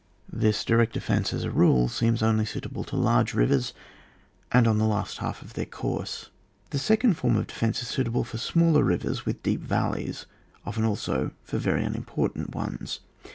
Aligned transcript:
This 0.33 0.65
direct 0.65 0.93
defence, 0.93 1.31
as 1.31 1.43
a 1.43 1.51
rule, 1.51 1.87
seems 1.87 2.23
only 2.23 2.43
suitable 2.43 2.83
to 2.85 2.95
large 2.95 3.35
rivers, 3.35 3.71
and 4.51 4.67
on 4.67 4.79
the 4.79 4.87
last 4.87 5.19
half 5.19 5.43
of 5.43 5.53
their 5.53 5.67
course. 5.67 6.31
The 6.71 6.79
second 6.79 7.13
form 7.17 7.35
of 7.35 7.45
defence 7.45 7.83
is 7.83 7.89
suitable 7.89 8.23
for 8.23 8.39
smaller 8.39 8.83
rivers 8.83 9.27
with 9.27 9.43
deep 9.43 9.61
valleys, 9.61 10.25
often 10.65 10.85
also 10.85 11.33
for 11.43 11.59
very 11.59 11.83
unimportant 11.83 12.55
ones. 12.55 13.01